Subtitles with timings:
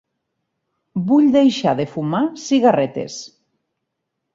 [1.11, 3.23] Vull deixar de fumar cigarretes.